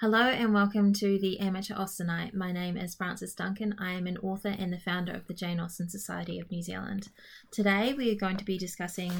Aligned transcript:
Hello 0.00 0.20
and 0.20 0.54
welcome 0.54 0.92
to 0.92 1.18
the 1.18 1.40
Amateur 1.40 1.74
Austenite. 1.74 2.32
My 2.32 2.52
name 2.52 2.76
is 2.76 2.94
Frances 2.94 3.34
Duncan. 3.34 3.74
I 3.80 3.94
am 3.94 4.06
an 4.06 4.16
author 4.18 4.54
and 4.56 4.72
the 4.72 4.78
founder 4.78 5.12
of 5.12 5.26
the 5.26 5.34
Jane 5.34 5.58
Austen 5.58 5.88
Society 5.88 6.38
of 6.38 6.52
New 6.52 6.62
Zealand. 6.62 7.08
Today 7.50 7.92
we 7.94 8.12
are 8.12 8.14
going 8.14 8.36
to 8.36 8.44
be 8.44 8.56
discussing 8.56 9.10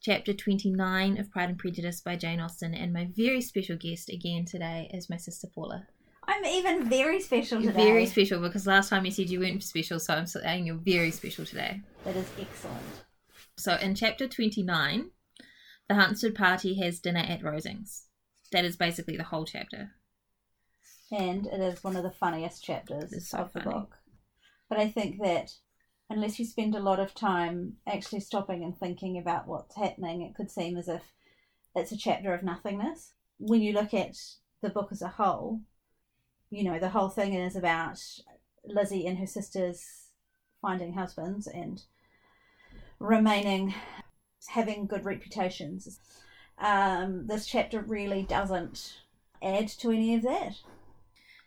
chapter 0.00 0.32
29 0.32 1.18
of 1.18 1.28
Pride 1.32 1.48
and 1.48 1.58
Prejudice 1.58 2.00
by 2.00 2.14
Jane 2.14 2.38
Austen, 2.38 2.72
and 2.72 2.92
my 2.92 3.08
very 3.16 3.40
special 3.40 3.76
guest 3.76 4.10
again 4.10 4.44
today 4.44 4.88
is 4.94 5.10
my 5.10 5.16
sister 5.16 5.48
Paula. 5.52 5.88
I'm 6.28 6.44
even 6.44 6.88
very 6.88 7.20
special 7.20 7.60
You're 7.60 7.72
today. 7.72 7.86
very 7.86 8.06
special 8.06 8.40
because 8.40 8.64
last 8.64 8.90
time 8.90 9.06
you 9.06 9.10
said 9.10 9.30
you 9.30 9.40
weren't 9.40 9.64
special, 9.64 9.98
so 9.98 10.14
I'm 10.14 10.26
saying 10.26 10.66
you're 10.66 10.76
very 10.76 11.10
special 11.10 11.46
today. 11.46 11.80
That 12.04 12.14
is 12.14 12.30
excellent. 12.40 12.78
So 13.56 13.74
in 13.74 13.96
chapter 13.96 14.28
29, 14.28 15.10
the 15.88 15.94
Hunsford 15.96 16.36
party 16.36 16.80
has 16.80 17.00
dinner 17.00 17.24
at 17.26 17.42
Rosings. 17.42 18.02
That 18.52 18.64
is 18.64 18.76
basically 18.76 19.16
the 19.16 19.24
whole 19.24 19.44
chapter. 19.44 19.94
And 21.10 21.46
it 21.46 21.60
is 21.60 21.82
one 21.82 21.96
of 21.96 22.02
the 22.02 22.10
funniest 22.10 22.62
chapters 22.62 23.28
so 23.28 23.38
of 23.38 23.52
the 23.52 23.60
funny. 23.60 23.74
book. 23.74 23.96
But 24.68 24.78
I 24.78 24.88
think 24.88 25.22
that 25.22 25.52
unless 26.10 26.38
you 26.38 26.44
spend 26.44 26.74
a 26.74 26.80
lot 26.80 27.00
of 27.00 27.14
time 27.14 27.74
actually 27.86 28.20
stopping 28.20 28.62
and 28.62 28.78
thinking 28.78 29.18
about 29.18 29.46
what's 29.46 29.76
happening, 29.76 30.22
it 30.22 30.34
could 30.34 30.50
seem 30.50 30.76
as 30.76 30.88
if 30.88 31.02
it's 31.74 31.92
a 31.92 31.96
chapter 31.96 32.34
of 32.34 32.42
nothingness. 32.42 33.12
When 33.38 33.62
you 33.62 33.72
look 33.72 33.94
at 33.94 34.16
the 34.62 34.70
book 34.70 34.88
as 34.90 35.02
a 35.02 35.08
whole, 35.08 35.60
you 36.50 36.64
know, 36.64 36.78
the 36.78 36.90
whole 36.90 37.08
thing 37.08 37.34
is 37.34 37.56
about 37.56 37.98
Lizzie 38.64 39.06
and 39.06 39.18
her 39.18 39.26
sisters 39.26 40.08
finding 40.60 40.94
husbands 40.94 41.46
and 41.46 41.82
remaining 42.98 43.74
having 44.48 44.86
good 44.86 45.04
reputations. 45.04 46.00
Um, 46.58 47.26
this 47.26 47.46
chapter 47.46 47.80
really 47.80 48.22
doesn't 48.22 49.00
add 49.42 49.68
to 49.68 49.90
any 49.90 50.14
of 50.14 50.22
that. 50.22 50.54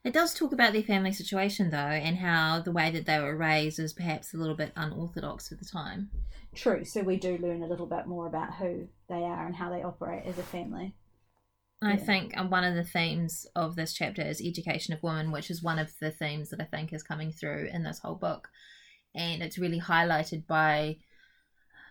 It 0.04 0.14
does 0.14 0.34
talk 0.36 0.52
about 0.52 0.74
their 0.74 0.84
family 0.84 1.12
situation 1.12 1.72
though, 1.72 1.78
and 1.78 2.18
how 2.18 2.60
the 2.62 2.72
way 2.72 2.92
that 2.92 3.08
they 3.08 3.20
were 3.20 3.36
raised 3.36 3.80
is 3.80 3.94
perhaps 3.94 4.34
a 4.34 4.38
little 4.38 4.56
bit 4.56 4.74
unorthodox 4.76 5.50
for 5.50 5.56
the 5.56 5.66
time. 5.66 6.12
True, 6.54 6.84
so 6.84 7.02
we 7.02 7.18
do 7.18 7.38
learn 7.38 7.64
a 7.64 7.68
little 7.68 7.86
bit 7.86 8.08
more 8.08 8.28
about 8.28 8.56
who 8.56 8.88
they 9.08 9.24
are 9.24 9.46
and 9.46 9.56
how 9.56 9.70
they 9.70 9.84
operate 9.84 10.26
as 10.26 10.38
a 10.38 10.44
family. 10.44 10.94
I 11.82 11.96
Yeah. 11.96 11.98
think 11.98 12.38
um, 12.38 12.50
one 12.50 12.64
of 12.64 12.76
the 12.76 12.84
themes 12.84 13.48
of 13.56 13.76
this 13.76 13.94
chapter 13.94 14.22
is 14.22 14.42
education 14.42 14.94
of 14.94 15.02
women, 15.02 15.32
which 15.32 15.50
is 15.50 15.64
one 15.64 15.80
of 15.80 15.98
the 16.00 16.12
themes 16.12 16.50
that 16.50 16.62
I 16.62 16.66
think 16.66 16.94
is 16.94 17.04
coming 17.04 17.32
through 17.32 17.70
in 17.74 17.84
this 17.84 18.00
whole 18.00 18.16
book. 18.16 18.50
And 19.16 19.42
it's 19.42 19.58
really 19.58 19.80
highlighted 19.80 20.46
by, 20.48 20.98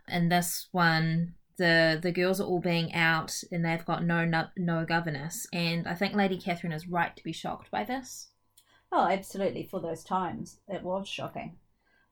in 0.08 0.28
this 0.28 0.68
one, 0.72 1.34
the 1.60 1.98
the 2.02 2.10
girls 2.10 2.40
are 2.40 2.46
all 2.46 2.58
being 2.58 2.92
out 2.94 3.44
and 3.52 3.62
they've 3.62 3.84
got 3.84 4.02
no 4.02 4.24
no, 4.24 4.48
no 4.56 4.86
governess. 4.86 5.46
And 5.52 5.86
I 5.86 5.94
think 5.94 6.14
Lady 6.14 6.38
Catherine 6.40 6.72
is 6.72 6.88
right 6.88 7.14
to 7.14 7.22
be 7.22 7.32
shocked 7.32 7.70
by 7.70 7.84
this. 7.84 8.28
Oh, 8.90 9.06
absolutely. 9.06 9.68
For 9.70 9.78
those 9.78 10.02
times, 10.02 10.58
it 10.66 10.82
was 10.82 11.06
shocking. 11.06 11.58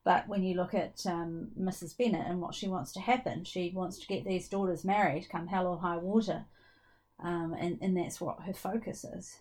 But 0.05 0.29
when 0.29 0.43
you 0.43 0.55
look 0.55 0.73
at 0.73 1.03
um, 1.05 1.49
Mrs. 1.59 1.97
Bennet 1.97 2.27
and 2.27 2.39
what 2.39 2.55
she 2.55 2.69
wants 2.69 2.93
to 2.93 3.01
happen, 3.01 3.43
she 3.43 3.73
wants 3.75 3.97
to 3.99 4.07
get 4.07 4.23
these 4.23 4.47
daughters 4.47 4.85
married, 4.85 5.27
come 5.29 5.47
hell 5.47 5.67
or 5.67 5.79
high 5.79 5.97
water. 5.97 6.45
Um, 7.21 7.53
and, 7.59 7.79
and 7.81 7.97
that's 7.97 8.21
what 8.21 8.43
her 8.45 8.53
focus 8.53 9.03
is. 9.03 9.39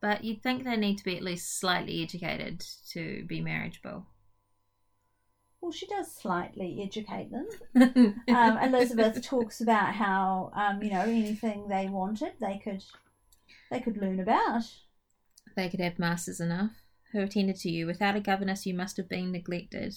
But 0.00 0.22
you'd 0.22 0.42
think 0.42 0.64
they 0.64 0.76
need 0.76 0.98
to 0.98 1.04
be 1.04 1.16
at 1.16 1.22
least 1.22 1.58
slightly 1.58 2.02
educated 2.02 2.64
to 2.90 3.24
be 3.26 3.40
marriageable. 3.40 4.04
Well, 5.60 5.72
she 5.72 5.86
does 5.86 6.14
slightly 6.14 6.80
educate 6.82 7.30
them. 7.30 7.48
Um, 8.28 8.58
Elizabeth 8.58 9.22
talks 9.24 9.60
about 9.60 9.94
how, 9.94 10.50
um, 10.54 10.82
you 10.82 10.90
know, 10.90 11.00
anything 11.00 11.68
they 11.68 11.88
wanted, 11.88 12.32
they 12.40 12.60
could, 12.62 12.84
they 13.70 13.80
could 13.80 13.96
learn 13.96 14.20
about. 14.20 14.62
they 15.56 15.68
could 15.68 15.80
have 15.80 15.98
masters 15.98 16.40
enough 16.40 16.72
who 17.12 17.20
attended 17.20 17.56
to 17.56 17.70
you. 17.70 17.86
Without 17.86 18.16
a 18.16 18.20
governess, 18.20 18.66
you 18.66 18.74
must 18.74 18.96
have 18.98 19.08
been 19.08 19.32
neglected. 19.32 19.94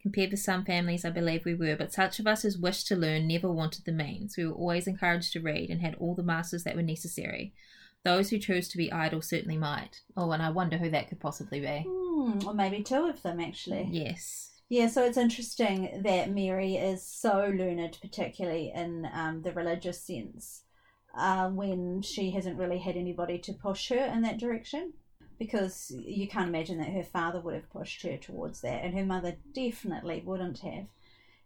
Compared 0.00 0.30
with 0.30 0.40
some 0.40 0.64
families, 0.64 1.04
I 1.04 1.10
believe 1.10 1.44
we 1.44 1.54
were, 1.54 1.76
but 1.76 1.92
such 1.92 2.18
of 2.18 2.26
us 2.26 2.44
as 2.44 2.58
wished 2.58 2.86
to 2.88 2.96
learn 2.96 3.28
never 3.28 3.50
wanted 3.52 3.84
the 3.84 3.92
means. 3.92 4.36
We 4.36 4.46
were 4.46 4.52
always 4.54 4.86
encouraged 4.86 5.32
to 5.34 5.40
read 5.40 5.68
and 5.70 5.80
had 5.80 5.94
all 5.96 6.14
the 6.14 6.22
masters 6.24 6.64
that 6.64 6.74
were 6.76 6.82
necessary. 6.82 7.52
Those 8.04 8.30
who 8.30 8.38
chose 8.38 8.66
to 8.68 8.76
be 8.78 8.90
idle 8.90 9.22
certainly 9.22 9.56
might. 9.56 10.00
Oh, 10.16 10.32
and 10.32 10.42
I 10.42 10.50
wonder 10.50 10.78
who 10.78 10.90
that 10.90 11.08
could 11.08 11.20
possibly 11.20 11.60
be. 11.60 11.84
Hmm, 11.88 12.40
or 12.46 12.52
maybe 12.54 12.82
two 12.82 13.06
of 13.06 13.22
them, 13.22 13.38
actually. 13.38 13.88
Yes. 13.92 14.48
Yeah, 14.72 14.86
so 14.86 15.04
it's 15.04 15.18
interesting 15.18 16.00
that 16.02 16.30
Mary 16.30 16.76
is 16.76 17.02
so 17.02 17.52
learned, 17.54 17.98
particularly 18.00 18.72
in 18.74 19.06
um, 19.12 19.42
the 19.42 19.52
religious 19.52 20.00
sense, 20.00 20.62
uh, 21.14 21.50
when 21.50 22.00
she 22.00 22.30
hasn't 22.30 22.58
really 22.58 22.78
had 22.78 22.96
anybody 22.96 23.36
to 23.40 23.52
push 23.52 23.90
her 23.90 23.98
in 23.98 24.22
that 24.22 24.38
direction. 24.38 24.94
Because 25.38 25.92
you 25.94 26.26
can't 26.26 26.48
imagine 26.48 26.78
that 26.78 26.88
her 26.88 27.02
father 27.02 27.38
would 27.38 27.52
have 27.52 27.70
pushed 27.70 28.00
her 28.04 28.16
towards 28.16 28.62
that, 28.62 28.82
and 28.82 28.94
her 28.94 29.04
mother 29.04 29.36
definitely 29.52 30.22
wouldn't 30.24 30.60
have. 30.60 30.86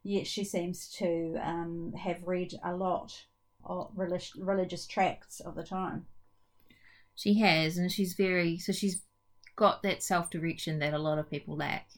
Yet 0.04 0.28
she 0.28 0.44
seems 0.44 0.88
to 0.98 1.36
um, 1.42 1.94
have 1.94 2.22
read 2.22 2.54
a 2.62 2.76
lot 2.76 3.24
of 3.64 3.90
relig- 3.96 4.38
religious 4.38 4.86
tracts 4.86 5.40
of 5.40 5.56
the 5.56 5.64
time. 5.64 6.06
She 7.16 7.40
has, 7.40 7.76
and 7.76 7.90
she's 7.90 8.14
very, 8.14 8.56
so 8.56 8.70
she's 8.70 9.02
got 9.56 9.82
that 9.82 10.04
self 10.04 10.30
direction 10.30 10.78
that 10.78 10.94
a 10.94 10.98
lot 10.98 11.18
of 11.18 11.28
people 11.28 11.56
lack. 11.56 11.88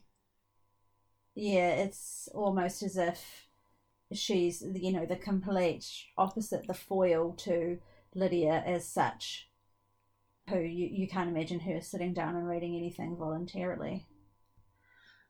Yeah, 1.39 1.71
it's 1.71 2.29
almost 2.35 2.83
as 2.83 2.97
if 2.97 3.47
she's, 4.13 4.65
you 4.75 4.93
know, 4.93 5.07
the 5.07 5.15
complete 5.15 5.87
opposite, 6.17 6.67
the 6.67 6.75
foil 6.75 7.33
to 7.35 7.79
Lydia 8.13 8.63
as 8.67 8.85
such, 8.89 9.49
who 10.49 10.59
you, 10.59 10.89
you 10.91 11.07
can't 11.07 11.31
imagine 11.31 11.61
her 11.61 11.81
sitting 11.81 12.13
down 12.13 12.35
and 12.35 12.49
reading 12.49 12.75
anything 12.75 13.17
voluntarily. 13.17 14.05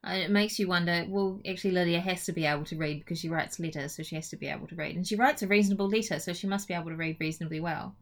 It 0.03 0.31
makes 0.31 0.59
you 0.59 0.67
wonder. 0.67 1.05
Well, 1.07 1.43
actually, 1.47 1.73
Lydia 1.73 2.01
has 2.01 2.25
to 2.25 2.33
be 2.33 2.47
able 2.47 2.65
to 2.67 2.79
read 2.79 3.01
because 3.01 3.19
she 3.19 3.29
writes 3.29 3.61
letters, 3.61 3.95
so 3.95 4.03
she 4.03 4.15
has 4.15 4.31
to 4.31 4.37
be 4.37 4.47
able 4.47 4.67
to 4.69 4.77
read, 4.77 4.97
and 4.97 5.07
she 5.07 5.17
writes 5.17 5.43
a 5.43 5.47
reasonable 5.47 5.89
letter, 5.89 6.19
so 6.21 6.33
she 6.33 6.47
must 6.47 6.69
be 6.69 6.75
able 6.75 6.89
to 6.89 6.97
read 6.97 7.19
reasonably 7.21 7.61
well. 7.61 7.97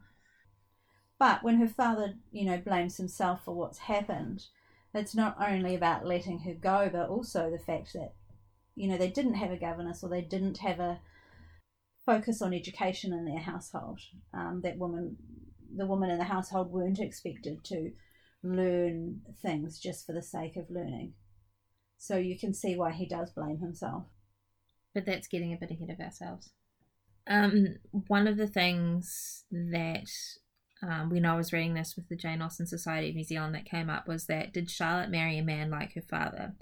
But 1.19 1.43
when 1.43 1.59
her 1.59 1.67
father, 1.67 2.13
you 2.31 2.45
know, 2.45 2.57
blames 2.57 2.95
himself 2.95 3.43
for 3.43 3.53
what's 3.53 3.79
happened, 3.79 4.45
it's 4.97 5.15
not 5.15 5.37
only 5.39 5.75
about 5.75 6.05
letting 6.05 6.39
her 6.39 6.53
go, 6.53 6.89
but 6.91 7.09
also 7.09 7.49
the 7.49 7.59
fact 7.59 7.93
that, 7.93 8.13
you 8.75 8.87
know, 8.87 8.97
they 8.97 9.09
didn't 9.09 9.35
have 9.35 9.51
a 9.51 9.57
governess 9.57 10.03
or 10.03 10.09
they 10.09 10.21
didn't 10.21 10.57
have 10.59 10.79
a 10.79 10.99
focus 12.05 12.41
on 12.41 12.53
education 12.53 13.13
in 13.13 13.25
their 13.25 13.39
household. 13.39 13.99
Um, 14.33 14.61
that 14.63 14.77
woman, 14.77 15.17
the 15.75 15.85
women 15.85 16.09
in 16.09 16.17
the 16.17 16.23
household 16.23 16.71
weren't 16.71 16.99
expected 16.99 17.63
to 17.65 17.91
learn 18.43 19.21
things 19.41 19.79
just 19.79 20.05
for 20.05 20.13
the 20.13 20.21
sake 20.21 20.55
of 20.55 20.69
learning. 20.69 21.13
So 21.97 22.17
you 22.17 22.37
can 22.37 22.53
see 22.53 22.75
why 22.75 22.91
he 22.91 23.07
does 23.07 23.31
blame 23.31 23.59
himself. 23.59 24.03
But 24.93 25.05
that's 25.05 25.27
getting 25.27 25.53
a 25.53 25.57
bit 25.57 25.71
ahead 25.71 25.89
of 25.89 25.99
ourselves. 25.99 26.51
Um, 27.27 27.75
one 28.07 28.27
of 28.27 28.37
the 28.37 28.47
things 28.47 29.43
that 29.51 30.09
um, 30.81 31.09
when 31.09 31.25
I 31.25 31.35
was 31.35 31.53
reading 31.53 31.73
this 31.73 31.95
with 31.95 32.07
the 32.07 32.15
Jane 32.15 32.41
Austen 32.41 32.67
Society 32.67 33.09
of 33.09 33.15
New 33.15 33.23
Zealand 33.23 33.55
that 33.55 33.65
came 33.65 33.89
up 33.89 34.07
was 34.07 34.25
that 34.27 34.53
did 34.53 34.69
Charlotte 34.69 35.09
marry 35.09 35.37
a 35.37 35.43
man 35.43 35.69
like 35.69 35.93
her 35.93 36.01
father? 36.01 36.53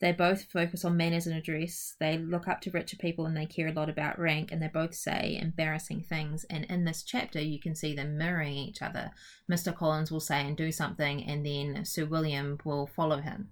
They 0.00 0.12
both 0.12 0.44
focus 0.44 0.84
on 0.84 0.96
manners 0.96 1.26
and 1.26 1.36
address. 1.36 1.96
They 1.98 2.18
look 2.18 2.46
up 2.46 2.60
to 2.62 2.70
richer 2.70 2.96
people 2.96 3.26
and 3.26 3.36
they 3.36 3.46
care 3.46 3.66
a 3.66 3.72
lot 3.72 3.88
about 3.88 4.18
rank, 4.18 4.52
and 4.52 4.62
they 4.62 4.68
both 4.68 4.94
say 4.94 5.36
embarrassing 5.40 6.02
things. 6.02 6.44
And 6.48 6.64
in 6.66 6.84
this 6.84 7.02
chapter, 7.02 7.40
you 7.40 7.58
can 7.58 7.74
see 7.74 7.96
them 7.96 8.16
mirroring 8.16 8.54
each 8.54 8.80
other. 8.80 9.10
Mr. 9.50 9.74
Collins 9.74 10.12
will 10.12 10.20
say 10.20 10.46
and 10.46 10.56
do 10.56 10.70
something, 10.70 11.24
and 11.24 11.44
then 11.44 11.84
Sir 11.84 12.04
William 12.04 12.58
will 12.64 12.86
follow 12.86 13.20
him. 13.20 13.48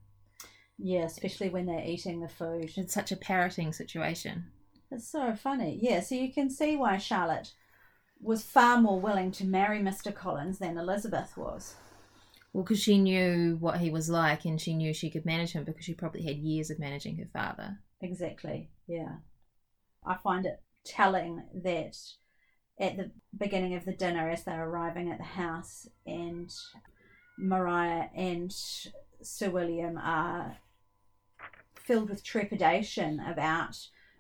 Yeah, 0.79 1.05
especially 1.05 1.49
when 1.49 1.67
they're 1.67 1.85
eating 1.85 2.21
the 2.21 2.29
food. 2.29 2.71
It's 2.77 2.95
such 2.95 3.11
a 3.11 3.17
parroting 3.17 3.73
situation. 3.73 4.45
It's 4.93 5.11
so 5.11 5.35
funny. 5.35 5.79
Yeah, 5.83 5.99
so 6.01 6.15
you 6.15 6.33
can 6.33 6.49
see 6.49 6.77
why 6.77 6.99
Charlotte 6.99 7.53
was 8.21 8.43
far 8.43 8.81
more 8.81 9.01
willing 9.01 9.31
to 9.33 9.45
marry 9.45 9.81
Mr. 9.81 10.15
Collins 10.15 10.59
than 10.59 10.79
Elizabeth 10.79 11.37
was. 11.37 11.75
Well, 12.53 12.65
because 12.65 12.81
she 12.81 12.99
knew 12.99 13.57
what 13.61 13.81
he 13.81 13.91
was 13.91 14.09
like 14.09 14.45
and 14.45 14.61
she 14.61 14.75
knew 14.75 14.95
she 14.95 15.11
could 15.11 15.27
manage 15.27 15.53
him 15.53 15.65
because 15.65 15.85
she 15.85 15.95
probably 15.95 16.23
had 16.23 16.37
years 16.37 16.71
of 16.71 16.79
managing 16.79 17.19
her 17.19 17.29
father. 17.33 17.79
Exactly. 18.01 18.71
Yeah. 18.87 19.17
I 20.07 20.17
find 20.17 20.47
it 20.47 20.63
telling 20.85 21.43
that 21.63 21.97
at 22.79 22.97
the 22.97 23.11
beginning 23.37 23.75
of 23.75 23.85
the 23.85 23.93
dinner, 23.93 24.31
as 24.31 24.45
they're 24.45 24.69
arriving 24.69 25.11
at 25.11 25.19
the 25.19 25.25
house, 25.25 25.89
and 26.07 26.53
Maria 27.39 28.11
and 28.15 28.53
Sir 29.23 29.51
William 29.51 29.99
are 29.99 30.59
filled 31.75 32.11
with 32.11 32.25
trepidation 32.25 33.21
about 33.21 33.77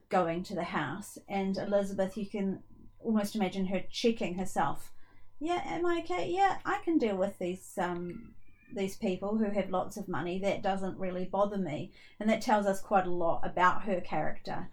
going 0.08 0.43
to 0.44 0.54
the 0.54 0.64
house, 0.64 1.19
and 1.28 1.56
Elizabeth, 1.58 2.16
you 2.16 2.26
can 2.26 2.60
almost 3.06 3.37
imagine 3.37 3.67
her 3.67 3.82
checking 3.91 4.35
herself. 4.35 4.93
Yeah, 5.38 5.62
am 5.64 5.87
I 5.87 6.00
okay? 6.00 6.29
Yeah, 6.31 6.58
I 6.64 6.79
can 6.85 6.99
deal 6.99 7.17
with 7.17 7.38
these 7.38 7.73
um 7.79 8.35
these 8.75 8.97
people 8.97 9.38
who 9.38 9.50
have 9.50 9.70
lots 9.70 9.97
of 9.97 10.08
money. 10.08 10.38
That 10.38 10.62
doesn't 10.62 10.99
really 10.99 11.25
bother 11.25 11.58
me, 11.58 11.93
and 12.19 12.29
that 12.29 12.43
tells 12.43 12.67
us 12.67 12.81
quite 12.81 13.06
a 13.06 13.11
lot 13.11 13.41
about 13.44 13.85
her 13.85 14.00
character, 14.00 14.69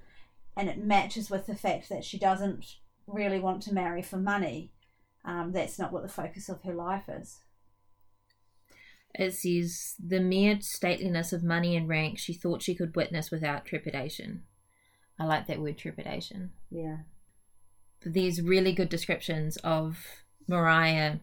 and 0.58 0.68
it 0.68 0.84
matches 0.84 1.30
with 1.30 1.46
the 1.46 1.56
fact 1.56 1.90
that 1.90 2.04
she 2.04 2.18
doesn't 2.18 2.66
really 3.08 3.40
want 3.40 3.62
to 3.64 3.74
marry 3.74 4.02
for 4.02 4.18
money, 4.18 4.72
um, 5.26 5.52
that's 5.52 5.78
not 5.78 5.92
what 5.92 6.04
the 6.04 6.10
focus 6.10 6.50
of 6.50 6.64
her 6.64 6.74
life 6.74 7.04
is. 7.08 7.42
It 9.16 9.34
says, 9.34 9.96
the 10.04 10.20
mere 10.20 10.56
stateliness 10.56 11.34
of 11.34 11.44
money 11.44 11.76
and 11.76 11.88
rank 11.88 12.18
she 12.18 12.34
thought 12.34 12.64
she 12.64 12.74
could 12.74 12.96
witness 12.96 13.30
without 13.30 13.66
trepidation. 13.66 14.44
I 15.20 15.26
like 15.26 15.46
that 15.48 15.62
word 15.62 15.78
trepidation. 15.78 16.52
Yeah. 16.72 16.98
There's 18.06 18.42
really 18.42 18.74
good 18.74 18.90
descriptions 18.90 19.58
of 19.58 20.06
Maria 20.48 21.22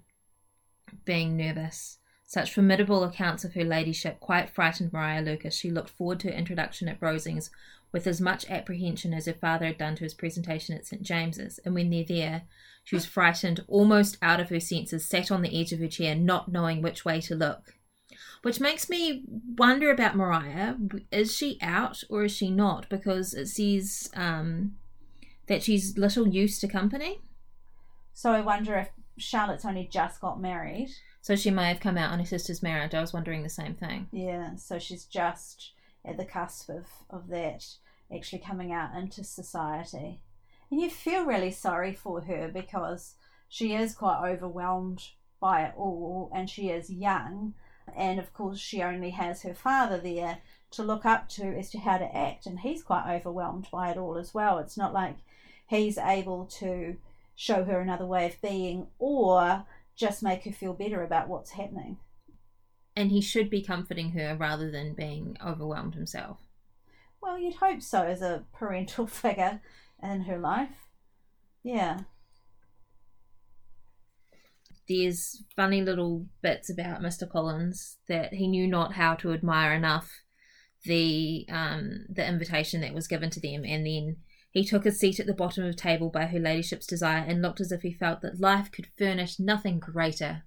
being 1.04 1.36
nervous. 1.36 1.98
Such 2.26 2.54
formidable 2.54 3.02
accounts 3.02 3.44
of 3.44 3.54
her 3.54 3.64
ladyship 3.64 4.20
quite 4.20 4.50
frightened 4.50 4.92
Maria 4.92 5.20
Lucas. 5.20 5.56
She 5.56 5.70
looked 5.70 5.90
forward 5.90 6.20
to 6.20 6.28
her 6.28 6.34
introduction 6.34 6.88
at 6.88 7.00
Rosings 7.00 7.50
with 7.92 8.06
as 8.06 8.20
much 8.20 8.48
apprehension 8.48 9.12
as 9.12 9.26
her 9.26 9.32
father 9.32 9.66
had 9.66 9.78
done 9.78 9.96
to 9.96 10.04
his 10.04 10.14
presentation 10.14 10.76
at 10.76 10.86
St 10.86 11.02
James's, 11.02 11.58
and 11.64 11.74
when 11.74 11.90
they're 11.90 12.04
there, 12.04 12.42
she 12.84 12.94
was 12.94 13.04
frightened 13.04 13.64
almost 13.66 14.16
out 14.22 14.40
of 14.40 14.48
her 14.48 14.60
senses, 14.60 15.04
sat 15.04 15.30
on 15.30 15.42
the 15.42 15.60
edge 15.60 15.72
of 15.72 15.80
her 15.80 15.88
chair, 15.88 16.14
not 16.14 16.50
knowing 16.50 16.82
which 16.82 17.04
way 17.04 17.20
to 17.22 17.34
look. 17.34 17.74
Which 18.42 18.60
makes 18.60 18.88
me 18.88 19.24
wonder 19.56 19.90
about 19.90 20.16
Maria. 20.16 20.78
Is 21.12 21.34
she 21.34 21.58
out 21.60 22.02
or 22.08 22.24
is 22.24 22.32
she 22.32 22.50
not? 22.50 22.88
Because 22.88 23.34
it 23.34 23.48
says 23.48 24.08
um, 24.14 24.76
that 25.50 25.64
she's 25.64 25.98
little 25.98 26.28
used 26.28 26.60
to 26.60 26.68
company. 26.68 27.18
So 28.14 28.30
I 28.30 28.40
wonder 28.40 28.76
if 28.76 28.88
Charlotte's 29.18 29.64
only 29.64 29.88
just 29.90 30.20
got 30.20 30.40
married. 30.40 30.90
So 31.22 31.34
she 31.34 31.50
may 31.50 31.66
have 31.66 31.80
come 31.80 31.98
out 31.98 32.12
on 32.12 32.20
her 32.20 32.24
sister's 32.24 32.62
marriage. 32.62 32.94
I 32.94 33.00
was 33.00 33.12
wondering 33.12 33.42
the 33.42 33.48
same 33.48 33.74
thing. 33.74 34.06
Yeah, 34.12 34.54
so 34.54 34.78
she's 34.78 35.04
just 35.04 35.72
at 36.04 36.16
the 36.16 36.24
cusp 36.24 36.68
of, 36.68 36.86
of 37.10 37.26
that 37.30 37.66
actually 38.14 38.38
coming 38.38 38.72
out 38.72 38.94
into 38.94 39.24
society. 39.24 40.22
And 40.70 40.80
you 40.80 40.88
feel 40.88 41.24
really 41.24 41.50
sorry 41.50 41.94
for 41.94 42.20
her 42.20 42.48
because 42.48 43.16
she 43.48 43.74
is 43.74 43.96
quite 43.96 44.24
overwhelmed 44.24 45.02
by 45.40 45.64
it 45.64 45.74
all 45.76 46.30
and 46.32 46.48
she 46.48 46.68
is 46.70 46.90
young. 46.90 47.54
And 47.96 48.20
of 48.20 48.32
course, 48.32 48.60
she 48.60 48.84
only 48.84 49.10
has 49.10 49.42
her 49.42 49.54
father 49.54 49.98
there 49.98 50.38
to 50.70 50.84
look 50.84 51.04
up 51.04 51.28
to 51.30 51.42
as 51.58 51.70
to 51.70 51.80
how 51.80 51.98
to 51.98 52.16
act. 52.16 52.46
And 52.46 52.60
he's 52.60 52.84
quite 52.84 53.12
overwhelmed 53.12 53.66
by 53.72 53.90
it 53.90 53.96
all 53.96 54.16
as 54.16 54.32
well. 54.32 54.58
It's 54.58 54.76
not 54.76 54.94
like 54.94 55.16
he's 55.70 55.98
able 55.98 56.46
to 56.46 56.96
show 57.36 57.64
her 57.64 57.80
another 57.80 58.04
way 58.04 58.26
of 58.26 58.42
being 58.42 58.88
or 58.98 59.64
just 59.96 60.22
make 60.22 60.42
her 60.44 60.50
feel 60.50 60.74
better 60.74 61.02
about 61.02 61.28
what's 61.28 61.52
happening. 61.52 61.96
And 62.96 63.10
he 63.10 63.20
should 63.20 63.48
be 63.48 63.62
comforting 63.62 64.10
her 64.10 64.36
rather 64.36 64.70
than 64.70 64.94
being 64.94 65.36
overwhelmed 65.44 65.94
himself. 65.94 66.38
Well, 67.22 67.38
you'd 67.38 67.54
hope 67.54 67.82
so 67.82 68.02
as 68.02 68.20
a 68.20 68.44
parental 68.52 69.06
figure 69.22 69.60
in 70.02 70.22
her 70.22 70.38
life. 70.38 70.74
Yeah. 71.62 72.00
There's 74.88 75.44
funny 75.54 75.82
little 75.82 76.26
bits 76.42 76.68
about 76.68 77.00
Mr. 77.00 77.30
Collins 77.30 77.98
that 78.08 78.34
he 78.34 78.48
knew 78.48 78.66
not 78.66 78.94
how 78.94 79.14
to 79.16 79.32
admire 79.32 79.72
enough 79.72 80.10
the 80.84 81.46
um 81.50 82.06
the 82.08 82.26
invitation 82.26 82.80
that 82.80 82.94
was 82.94 83.06
given 83.06 83.28
to 83.28 83.38
them 83.38 83.66
and 83.66 83.86
then 83.86 84.16
he 84.50 84.64
took 84.64 84.84
his 84.84 84.98
seat 84.98 85.20
at 85.20 85.26
the 85.26 85.34
bottom 85.34 85.64
of 85.64 85.70
the 85.70 85.80
table 85.80 86.10
by 86.10 86.26
her 86.26 86.38
ladyship's 86.38 86.86
desire 86.86 87.24
and 87.26 87.40
looked 87.40 87.60
as 87.60 87.70
if 87.70 87.82
he 87.82 87.92
felt 87.92 88.20
that 88.22 88.40
life 88.40 88.70
could 88.70 88.88
furnish 88.98 89.38
nothing 89.38 89.78
greater. 89.78 90.42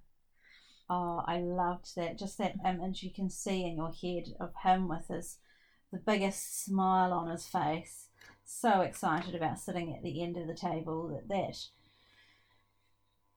Oh, 0.89 1.23
I 1.25 1.39
loved 1.39 1.95
that. 1.95 2.19
Just 2.19 2.37
that 2.37 2.55
image 2.65 3.03
you 3.03 3.11
can 3.11 3.29
see 3.29 3.65
in 3.65 3.77
your 3.77 3.91
head 3.91 4.35
of 4.39 4.53
him 4.63 4.87
with 4.87 5.07
his 5.07 5.37
the 5.91 5.99
biggest 5.99 6.65
smile 6.65 7.13
on 7.13 7.29
his 7.29 7.45
face. 7.45 8.07
So 8.43 8.81
excited 8.81 9.35
about 9.35 9.59
sitting 9.59 9.95
at 9.95 10.03
the 10.03 10.21
end 10.21 10.37
of 10.37 10.47
the 10.47 10.55
table 10.55 11.07
that 11.09 11.29
that 11.29 11.67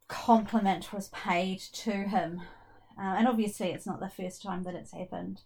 compliment 0.08 0.92
was 0.92 1.08
paid 1.10 1.60
to 1.60 1.92
him. 1.92 2.42
Uh, 2.98 3.14
and 3.18 3.28
obviously, 3.28 3.70
it's 3.70 3.86
not 3.86 4.00
the 4.00 4.08
first 4.08 4.42
time 4.42 4.62
that 4.64 4.74
it's 4.74 4.92
happened. 4.92 5.42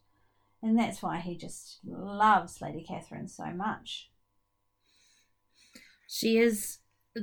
And 0.63 0.79
that's 0.79 1.03
why 1.03 1.19
he 1.19 1.37
just 1.37 1.79
loves 1.85 2.61
Lady 2.61 2.85
Catherine 2.87 3.29
so 3.29 3.47
much. 3.47 4.10
She 6.13 6.39
is, 6.39 6.79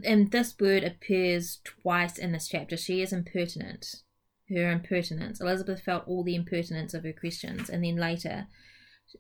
and 0.05 0.31
this 0.31 0.55
word 0.57 0.85
appears 0.85 1.59
twice 1.65 2.17
in 2.17 2.31
this 2.31 2.47
chapter. 2.47 2.77
She 2.77 3.01
is 3.01 3.11
impertinent. 3.11 4.03
Her 4.49 4.71
impertinence. 4.71 5.41
Elizabeth 5.41 5.81
felt 5.81 6.07
all 6.07 6.23
the 6.23 6.35
impertinence 6.35 6.93
of 6.93 7.03
her 7.03 7.11
questions, 7.11 7.69
and 7.69 7.83
then 7.83 7.97
later, 7.97 8.47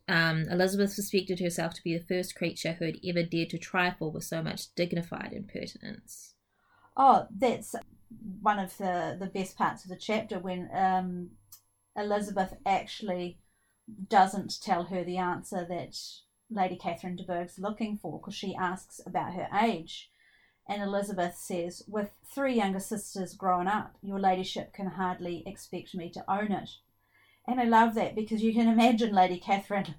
um, 0.07 0.45
Elizabeth 0.49 0.93
suspected 0.93 1.41
herself 1.41 1.73
to 1.73 1.83
be 1.83 1.97
the 1.97 2.05
first 2.05 2.33
creature 2.33 2.73
who 2.73 2.85
had 2.85 2.99
ever 3.05 3.23
dared 3.23 3.49
to 3.49 3.57
trifle 3.57 4.09
with 4.09 4.23
so 4.23 4.41
much 4.41 4.73
dignified 4.73 5.33
impertinence. 5.33 6.33
Oh, 6.95 7.27
that's 7.29 7.75
one 8.41 8.59
of 8.59 8.77
the, 8.77 9.17
the 9.19 9.27
best 9.27 9.57
parts 9.57 9.83
of 9.83 9.89
the 9.89 9.97
chapter 9.97 10.39
when 10.39 10.69
um, 10.73 11.31
Elizabeth 11.97 12.53
actually 12.65 13.39
doesn't 14.07 14.61
tell 14.61 14.85
her 14.85 15.03
the 15.03 15.17
answer 15.17 15.65
that 15.67 15.97
Lady 16.49 16.75
Catherine 16.75 17.15
de 17.15 17.23
Bourgh's 17.23 17.59
looking 17.59 17.97
for 17.97 18.19
because 18.19 18.35
she 18.35 18.55
asks 18.55 19.01
about 19.05 19.33
her 19.33 19.47
age. 19.61 20.09
And 20.67 20.81
Elizabeth 20.81 21.35
says, 21.37 21.83
With 21.87 22.11
three 22.25 22.55
younger 22.55 22.79
sisters 22.79 23.33
grown 23.33 23.67
up, 23.67 23.95
your 24.01 24.19
ladyship 24.19 24.73
can 24.73 24.87
hardly 24.87 25.43
expect 25.45 25.95
me 25.95 26.09
to 26.11 26.23
own 26.29 26.51
it. 26.51 26.69
And 27.47 27.61
I 27.61 27.63
love 27.63 27.95
that 27.95 28.15
because 28.15 28.43
you 28.43 28.53
can 28.53 28.67
imagine 28.73 29.13
Lady 29.13 29.39
Catherine, 29.39 29.95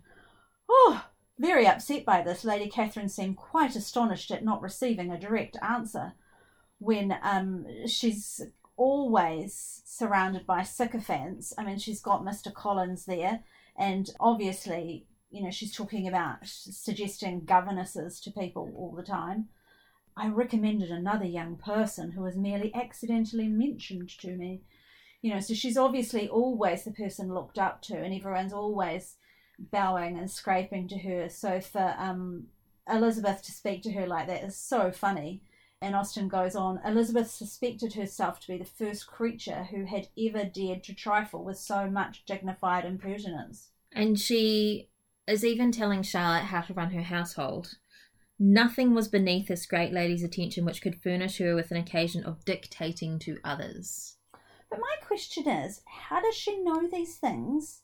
oh, 0.68 1.06
very 1.38 1.66
upset 1.66 2.04
by 2.04 2.22
this. 2.22 2.44
Lady 2.44 2.68
Catherine 2.68 3.08
seemed 3.08 3.36
quite 3.36 3.76
astonished 3.76 4.30
at 4.30 4.44
not 4.44 4.60
receiving 4.60 5.10
a 5.10 5.18
direct 5.18 5.56
answer 5.62 6.12
when 6.78 7.16
um, 7.22 7.66
she's 7.86 8.42
always 8.76 9.82
surrounded 9.84 10.46
by 10.46 10.62
sycophants. 10.62 11.52
I 11.56 11.64
mean, 11.64 11.78
she's 11.78 12.00
got 12.00 12.24
Mr. 12.24 12.52
Collins 12.52 13.06
there, 13.06 13.40
and 13.76 14.10
obviously 14.20 15.06
you 15.30 15.42
know, 15.42 15.50
she's 15.50 15.74
talking 15.74 16.08
about 16.08 16.38
suggesting 16.44 17.44
governesses 17.44 18.20
to 18.20 18.30
people 18.30 18.72
all 18.76 18.94
the 18.96 19.02
time. 19.02 19.48
I 20.16 20.28
recommended 20.28 20.90
another 20.90 21.26
young 21.26 21.56
person 21.56 22.12
who 22.12 22.22
was 22.22 22.36
merely 22.36 22.74
accidentally 22.74 23.46
mentioned 23.46 24.10
to 24.20 24.36
me. 24.36 24.62
You 25.22 25.34
know, 25.34 25.40
so 25.40 25.54
she's 25.54 25.76
obviously 25.76 26.28
always 26.28 26.84
the 26.84 26.92
person 26.92 27.34
looked 27.34 27.58
up 27.58 27.82
to, 27.82 27.96
and 27.96 28.14
everyone's 28.14 28.52
always 28.52 29.16
bowing 29.58 30.16
and 30.16 30.30
scraping 30.30 30.88
to 30.88 30.98
her. 30.98 31.28
So 31.28 31.60
for 31.60 31.94
um, 31.98 32.46
Elizabeth 32.88 33.42
to 33.42 33.52
speak 33.52 33.82
to 33.82 33.92
her 33.92 34.06
like 34.06 34.26
that 34.28 34.44
is 34.44 34.56
so 34.56 34.90
funny. 34.90 35.42
And 35.80 35.94
Austen 35.94 36.26
goes 36.26 36.56
on 36.56 36.80
Elizabeth 36.84 37.30
suspected 37.30 37.94
herself 37.94 38.40
to 38.40 38.48
be 38.48 38.58
the 38.58 38.64
first 38.64 39.06
creature 39.06 39.68
who 39.70 39.84
had 39.84 40.08
ever 40.18 40.44
dared 40.44 40.82
to 40.84 40.94
trifle 40.94 41.44
with 41.44 41.58
so 41.58 41.88
much 41.88 42.24
dignified 42.26 42.84
impertinence. 42.84 43.68
And 43.92 44.18
she 44.18 44.88
is 45.28 45.44
even 45.44 45.70
telling 45.70 46.02
Charlotte 46.02 46.44
how 46.44 46.62
to 46.62 46.74
run 46.74 46.90
her 46.90 47.02
household. 47.02 47.76
Nothing 48.38 48.94
was 48.94 49.08
beneath 49.08 49.48
this 49.48 49.66
great 49.66 49.92
lady's 49.92 50.22
attention 50.22 50.64
which 50.64 50.80
could 50.80 51.02
furnish 51.02 51.38
her 51.38 51.54
with 51.54 51.70
an 51.70 51.76
occasion 51.76 52.24
of 52.24 52.44
dictating 52.44 53.18
to 53.20 53.38
others. 53.44 54.16
But 54.70 54.80
my 54.80 54.94
question 55.06 55.48
is 55.48 55.82
how 56.08 56.20
does 56.20 56.34
she 56.34 56.62
know 56.62 56.88
these 56.90 57.16
things? 57.16 57.82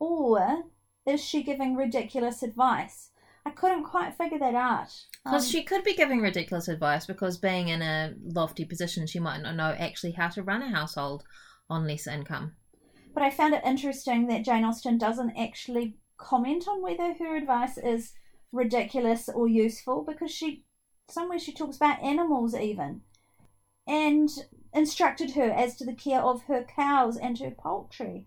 Or 0.00 0.64
is 1.06 1.24
she 1.24 1.42
giving 1.42 1.76
ridiculous 1.76 2.42
advice? 2.42 3.10
I 3.44 3.50
couldn't 3.50 3.84
quite 3.84 4.16
figure 4.16 4.38
that 4.38 4.54
out. 4.54 4.92
Because 5.24 5.44
um, 5.44 5.50
she 5.50 5.62
could 5.62 5.84
be 5.84 5.94
giving 5.94 6.20
ridiculous 6.20 6.68
advice 6.68 7.06
because 7.06 7.38
being 7.38 7.68
in 7.68 7.82
a 7.82 8.14
lofty 8.22 8.64
position, 8.64 9.06
she 9.06 9.20
might 9.20 9.42
not 9.42 9.56
know 9.56 9.74
actually 9.78 10.12
how 10.12 10.28
to 10.28 10.42
run 10.42 10.62
a 10.62 10.70
household 10.70 11.24
on 11.70 11.86
less 11.86 12.06
income. 12.06 12.56
But 13.14 13.22
I 13.22 13.30
found 13.30 13.54
it 13.54 13.62
interesting 13.64 14.28
that 14.28 14.44
Jane 14.44 14.64
Austen 14.64 14.98
doesn't 14.98 15.36
actually 15.36 15.96
comment 16.18 16.68
on 16.68 16.82
whether 16.82 17.14
her 17.14 17.36
advice 17.36 17.78
is 17.78 18.12
ridiculous 18.52 19.28
or 19.28 19.48
useful 19.48 20.02
because 20.02 20.30
she 20.30 20.64
somewhere 21.08 21.38
she 21.38 21.52
talks 21.52 21.76
about 21.76 22.02
animals 22.02 22.54
even 22.54 23.00
and 23.86 24.28
instructed 24.74 25.30
her 25.30 25.50
as 25.50 25.76
to 25.76 25.84
the 25.84 25.94
care 25.94 26.20
of 26.20 26.42
her 26.42 26.62
cows 26.62 27.16
and 27.16 27.38
her 27.38 27.50
poultry. 27.50 28.26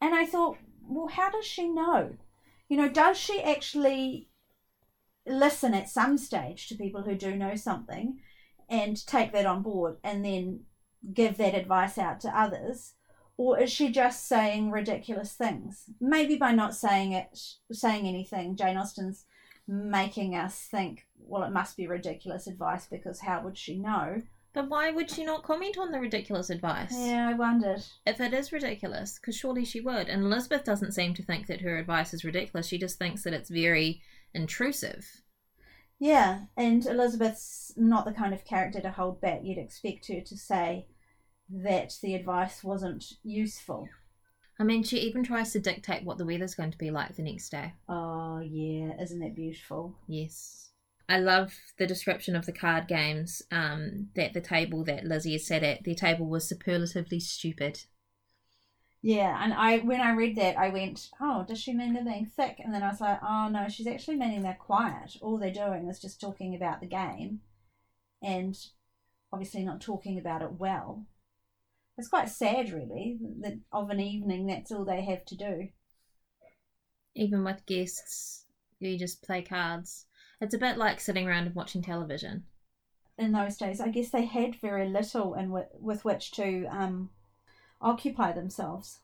And 0.00 0.14
I 0.14 0.24
thought, 0.24 0.56
well, 0.88 1.08
how 1.08 1.30
does 1.30 1.44
she 1.44 1.68
know? 1.68 2.16
You 2.68 2.78
know, 2.78 2.88
does 2.88 3.18
she 3.18 3.42
actually 3.42 4.28
listen 5.26 5.74
at 5.74 5.90
some 5.90 6.16
stage 6.16 6.68
to 6.68 6.74
people 6.74 7.02
who 7.02 7.14
do 7.14 7.36
know 7.36 7.54
something 7.54 8.18
and 8.68 9.06
take 9.06 9.32
that 9.32 9.46
on 9.46 9.62
board 9.62 9.98
and 10.02 10.24
then 10.24 10.60
give 11.12 11.36
that 11.36 11.54
advice 11.54 11.98
out 11.98 12.20
to 12.20 12.28
others? 12.28 12.94
Or 13.42 13.58
is 13.58 13.72
she 13.72 13.90
just 13.90 14.28
saying 14.28 14.70
ridiculous 14.70 15.32
things? 15.32 15.86
Maybe 16.00 16.36
by 16.36 16.52
not 16.52 16.76
saying 16.76 17.10
it, 17.10 17.36
saying 17.72 18.06
anything, 18.06 18.54
Jane 18.54 18.76
Austen's 18.76 19.24
making 19.66 20.36
us 20.36 20.68
think, 20.70 21.08
well, 21.18 21.42
it 21.42 21.50
must 21.50 21.76
be 21.76 21.88
ridiculous 21.88 22.46
advice 22.46 22.86
because 22.86 23.18
how 23.18 23.42
would 23.42 23.58
she 23.58 23.80
know? 23.80 24.22
But 24.52 24.68
why 24.68 24.92
would 24.92 25.10
she 25.10 25.24
not 25.24 25.42
comment 25.42 25.76
on 25.76 25.90
the 25.90 25.98
ridiculous 25.98 26.50
advice? 26.50 26.94
Yeah, 26.96 27.28
I 27.30 27.34
wondered. 27.34 27.82
If 28.06 28.20
it 28.20 28.32
is 28.32 28.52
ridiculous, 28.52 29.18
because 29.18 29.34
surely 29.34 29.64
she 29.64 29.80
would. 29.80 30.08
And 30.08 30.22
Elizabeth 30.22 30.62
doesn't 30.62 30.92
seem 30.92 31.12
to 31.14 31.24
think 31.24 31.48
that 31.48 31.62
her 31.62 31.78
advice 31.78 32.14
is 32.14 32.24
ridiculous. 32.24 32.68
She 32.68 32.78
just 32.78 32.96
thinks 32.96 33.24
that 33.24 33.34
it's 33.34 33.50
very 33.50 34.02
intrusive. 34.34 35.04
Yeah, 35.98 36.42
and 36.56 36.86
Elizabeth's 36.86 37.72
not 37.76 38.04
the 38.04 38.12
kind 38.12 38.34
of 38.34 38.44
character 38.44 38.80
to 38.80 38.90
hold 38.90 39.20
back. 39.20 39.40
You'd 39.42 39.58
expect 39.58 40.06
her 40.06 40.20
to 40.20 40.36
say 40.36 40.86
that 41.52 41.94
the 42.02 42.14
advice 42.14 42.64
wasn't 42.64 43.04
useful. 43.22 43.88
I 44.58 44.64
mean, 44.64 44.82
she 44.82 44.98
even 44.98 45.24
tries 45.24 45.52
to 45.52 45.60
dictate 45.60 46.04
what 46.04 46.18
the 46.18 46.26
weather's 46.26 46.54
going 46.54 46.70
to 46.70 46.78
be 46.78 46.90
like 46.90 47.16
the 47.16 47.22
next 47.22 47.50
day. 47.50 47.74
Oh, 47.88 48.40
yeah, 48.40 49.00
isn't 49.00 49.20
that 49.20 49.34
beautiful? 49.34 49.96
Yes. 50.06 50.70
I 51.08 51.18
love 51.18 51.52
the 51.78 51.86
description 51.86 52.36
of 52.36 52.46
the 52.46 52.52
card 52.52 52.86
games 52.86 53.42
um, 53.50 54.08
that 54.14 54.34
the 54.34 54.40
table 54.40 54.84
that 54.84 55.04
Lizzie 55.04 55.32
has 55.32 55.46
sat 55.46 55.62
at, 55.62 55.84
the 55.84 55.94
table 55.94 56.26
was 56.26 56.48
superlatively 56.48 57.20
stupid. 57.20 57.80
Yeah, 59.02 59.36
and 59.42 59.52
I 59.52 59.78
when 59.78 60.00
I 60.00 60.12
read 60.12 60.36
that, 60.36 60.56
I 60.56 60.68
went, 60.68 61.10
"Oh, 61.20 61.44
does 61.46 61.60
she 61.60 61.74
mean 61.74 61.92
they're 61.92 62.04
being 62.04 62.26
thick?" 62.26 62.60
And 62.60 62.72
then 62.72 62.84
I 62.84 62.88
was 62.88 63.00
like, 63.00 63.18
"Oh 63.20 63.48
no, 63.48 63.68
she's 63.68 63.88
actually 63.88 64.16
meaning 64.16 64.42
they're 64.42 64.54
quiet. 64.54 65.16
All 65.20 65.38
they're 65.38 65.52
doing 65.52 65.88
is 65.88 65.98
just 65.98 66.20
talking 66.20 66.54
about 66.54 66.80
the 66.80 66.86
game, 66.86 67.40
and 68.22 68.56
obviously 69.32 69.64
not 69.64 69.80
talking 69.80 70.18
about 70.18 70.42
it 70.42 70.52
well." 70.52 71.04
It's 71.98 72.08
quite 72.08 72.28
sad, 72.28 72.72
really, 72.72 73.18
that 73.40 73.58
of 73.72 73.90
an 73.90 74.00
evening 74.00 74.46
that's 74.46 74.72
all 74.72 74.84
they 74.84 75.02
have 75.02 75.24
to 75.26 75.36
do. 75.36 75.68
Even 77.14 77.44
with 77.44 77.66
guests, 77.66 78.46
you 78.78 78.98
just 78.98 79.22
play 79.22 79.42
cards. 79.42 80.06
It's 80.40 80.54
a 80.54 80.58
bit 80.58 80.78
like 80.78 81.00
sitting 81.00 81.28
around 81.28 81.46
and 81.46 81.54
watching 81.54 81.82
television. 81.82 82.44
In 83.18 83.32
those 83.32 83.58
days, 83.58 83.80
I 83.80 83.88
guess 83.88 84.10
they 84.10 84.24
had 84.24 84.56
very 84.56 84.88
little 84.88 85.34
in 85.34 85.48
w- 85.48 85.66
with 85.78 86.04
which 86.04 86.32
to 86.32 86.64
um, 86.66 87.10
occupy 87.80 88.32
themselves. 88.32 89.00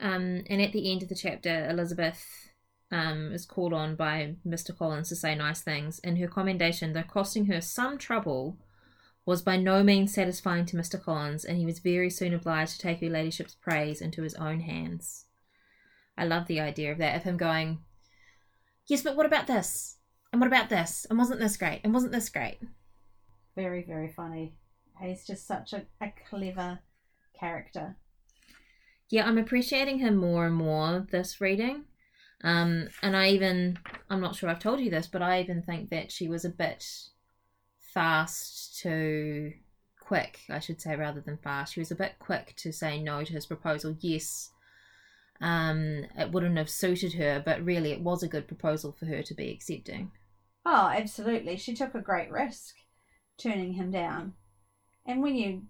Um, 0.00 0.42
and 0.48 0.60
at 0.62 0.72
the 0.72 0.90
end 0.90 1.02
of 1.02 1.10
the 1.10 1.14
chapter, 1.14 1.68
Elizabeth 1.68 2.50
um, 2.90 3.32
is 3.32 3.44
called 3.44 3.72
on 3.72 3.96
by 3.96 4.36
Mr. 4.46 4.76
Collins 4.76 5.10
to 5.10 5.16
say 5.16 5.34
nice 5.34 5.60
things, 5.60 6.00
and 6.02 6.18
her 6.18 6.26
commendation, 6.26 6.94
though 6.94 7.02
costing 7.02 7.46
her 7.46 7.60
some 7.60 7.98
trouble, 7.98 8.56
was 9.26 9.42
by 9.42 9.56
no 9.56 9.82
means 9.82 10.12
satisfying 10.12 10.66
to 10.66 10.76
Mr. 10.76 11.02
Collins, 11.02 11.44
and 11.44 11.56
he 11.56 11.64
was 11.64 11.78
very 11.78 12.10
soon 12.10 12.34
obliged 12.34 12.72
to 12.72 12.78
take 12.78 13.00
her 13.00 13.08
ladyship's 13.08 13.54
praise 13.54 14.00
into 14.00 14.22
his 14.22 14.34
own 14.34 14.60
hands. 14.60 15.26
I 16.16 16.24
love 16.24 16.46
the 16.46 16.60
idea 16.60 16.92
of 16.92 16.98
that, 16.98 17.16
of 17.16 17.22
him 17.22 17.36
going, 17.36 17.78
Yes, 18.86 19.02
but 19.02 19.16
what 19.16 19.26
about 19.26 19.46
this? 19.46 19.96
And 20.32 20.40
what 20.40 20.48
about 20.48 20.68
this? 20.68 21.06
And 21.08 21.18
wasn't 21.18 21.40
this 21.40 21.56
great? 21.56 21.80
And 21.84 21.94
wasn't 21.94 22.12
this 22.12 22.28
great? 22.28 22.58
Very, 23.56 23.82
very 23.82 24.08
funny. 24.08 24.56
He's 25.00 25.26
just 25.26 25.46
such 25.46 25.72
a, 25.72 25.86
a 26.00 26.12
clever 26.28 26.80
character 27.38 27.96
yeah, 29.10 29.26
I'm 29.26 29.38
appreciating 29.38 29.98
him 29.98 30.16
more 30.16 30.46
and 30.46 30.54
more 30.54 31.06
this 31.10 31.40
reading. 31.40 31.84
Um, 32.42 32.88
and 33.02 33.16
I 33.16 33.28
even, 33.28 33.78
I'm 34.10 34.20
not 34.20 34.34
sure 34.34 34.50
I've 34.50 34.58
told 34.58 34.80
you 34.80 34.90
this, 34.90 35.06
but 35.06 35.22
I 35.22 35.40
even 35.40 35.62
think 35.62 35.90
that 35.90 36.10
she 36.10 36.28
was 36.28 36.44
a 36.44 36.50
bit 36.50 36.84
fast 37.94 38.80
to 38.82 39.52
quick, 40.00 40.40
I 40.50 40.58
should 40.58 40.80
say, 40.80 40.96
rather 40.96 41.20
than 41.20 41.38
fast. 41.38 41.74
She 41.74 41.80
was 41.80 41.90
a 41.90 41.96
bit 41.96 42.16
quick 42.18 42.54
to 42.56 42.72
say 42.72 43.00
no 43.00 43.24
to 43.24 43.32
his 43.32 43.46
proposal. 43.46 43.96
Yes, 44.00 44.50
um, 45.40 46.06
it 46.18 46.30
wouldn't 46.32 46.58
have 46.58 46.68
suited 46.68 47.14
her, 47.14 47.42
but 47.44 47.64
really 47.64 47.92
it 47.92 48.00
was 48.00 48.22
a 48.22 48.28
good 48.28 48.46
proposal 48.46 48.92
for 48.92 49.06
her 49.06 49.22
to 49.22 49.34
be 49.34 49.50
accepting. 49.50 50.10
Oh, 50.66 50.90
absolutely. 50.94 51.56
She 51.56 51.74
took 51.74 51.94
a 51.94 52.00
great 52.00 52.30
risk 52.30 52.74
turning 53.38 53.74
him 53.74 53.90
down. 53.90 54.34
And 55.06 55.22
when 55.22 55.36
you 55.36 55.62